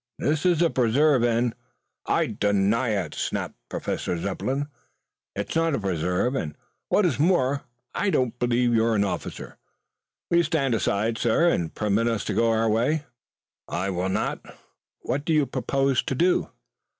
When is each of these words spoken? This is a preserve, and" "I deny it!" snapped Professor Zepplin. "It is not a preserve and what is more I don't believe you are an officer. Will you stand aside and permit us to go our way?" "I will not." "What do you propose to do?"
This 0.17 0.47
is 0.47 0.63
a 0.63 0.71
preserve, 0.71 1.21
and" 1.23 1.53
"I 2.07 2.25
deny 2.25 2.89
it!" 2.89 3.13
snapped 3.13 3.53
Professor 3.69 4.17
Zepplin. 4.17 4.67
"It 5.35 5.51
is 5.51 5.55
not 5.55 5.75
a 5.75 5.79
preserve 5.79 6.33
and 6.33 6.55
what 6.89 7.05
is 7.05 7.19
more 7.19 7.65
I 7.93 8.09
don't 8.09 8.39
believe 8.39 8.73
you 8.73 8.83
are 8.83 8.95
an 8.95 9.03
officer. 9.03 9.59
Will 10.31 10.37
you 10.39 10.43
stand 10.43 10.73
aside 10.73 11.23
and 11.23 11.75
permit 11.75 12.07
us 12.07 12.25
to 12.25 12.33
go 12.33 12.49
our 12.49 12.67
way?" 12.67 13.05
"I 13.67 13.91
will 13.91 14.09
not." 14.09 14.39
"What 15.03 15.23
do 15.23 15.33
you 15.33 15.45
propose 15.45 16.01
to 16.01 16.15
do?" 16.15 16.49